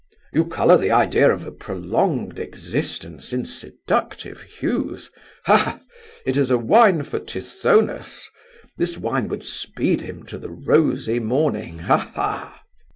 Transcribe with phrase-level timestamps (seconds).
[0.33, 5.11] "You colour the idea of a prolonged existence in seductive hues.
[5.45, 5.79] Ha!
[6.25, 8.27] It is a wine for Tithonus.
[8.79, 12.63] This wine would speed him to the rosy Morning aha!"